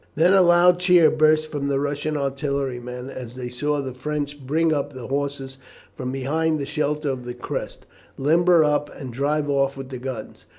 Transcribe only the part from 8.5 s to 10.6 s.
up and drive off with the guns.